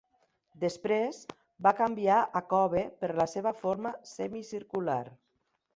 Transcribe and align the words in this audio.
Després, 0.61 1.19
va 1.67 1.75
canviar 1.81 2.17
a 2.41 2.43
Cove 2.55 2.85
per 3.03 3.13
la 3.21 3.29
seva 3.37 3.55
forma 3.63 3.95
semicircular. 4.15 5.03